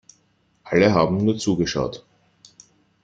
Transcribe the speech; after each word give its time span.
Alle 0.63 0.95
haben 0.95 1.23
nur 1.23 1.37
zugeschaut. 1.37 2.03